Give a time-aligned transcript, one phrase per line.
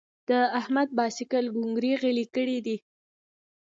[0.29, 2.77] د احمد باسکل کونګري غلي کړي دي.